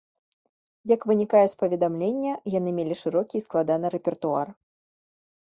Як 0.91 1.01
вынікае 1.11 1.41
з 1.51 1.55
паведамлення, 1.59 2.33
яны 2.57 2.69
мелі 2.79 2.95
шырокі 3.03 3.35
і 3.41 3.43
складаны 3.47 3.87
рэпертуар. 3.97 4.47